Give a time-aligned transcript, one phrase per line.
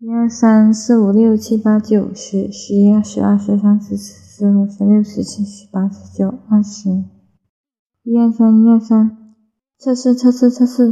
[0.00, 6.88] 一二三四五六七八九十十一二十二十三十四十五十六十七十八十九二十，
[8.04, 9.34] 一二三一二三，
[9.76, 10.86] 测试测试测试。